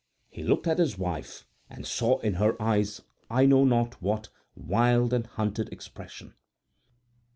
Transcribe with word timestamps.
He 0.31 0.41
looked 0.41 0.65
at 0.65 0.79
his 0.79 0.97
wife 0.97 1.45
and 1.69 1.85
saw 1.85 2.17
in 2.21 2.33
her 2.41 2.59
eyes 2.59 3.03
I 3.29 3.45
know 3.45 3.65
not 3.65 4.01
what 4.01 4.29
wild 4.55 5.13
and 5.13 5.27
hunted 5.27 5.71
expression. 5.71 6.33